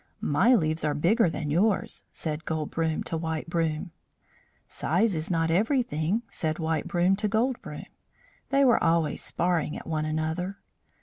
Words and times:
"My 0.33 0.55
leaves 0.55 0.83
are 0.83 0.95
bigger 0.95 1.29
than 1.29 1.51
yours," 1.51 2.05
said 2.11 2.43
Gold 2.45 2.71
Broom 2.71 3.03
to 3.03 3.17
White 3.17 3.47
Broom. 3.51 3.91
"Size 4.67 5.13
is 5.13 5.29
not 5.29 5.51
everything," 5.51 6.23
said 6.27 6.57
White 6.57 6.87
Broom 6.87 7.15
to 7.17 7.27
Gold 7.27 7.61
Broom; 7.61 7.85
they 8.49 8.65
were 8.65 8.83
always 8.83 9.21
sparring 9.23 9.77
at 9.77 9.85
one 9.85 10.05
another. 10.05 10.57